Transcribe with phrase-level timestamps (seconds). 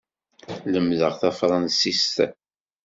[0.73, 2.15] Lemdeɣ tafṛansist.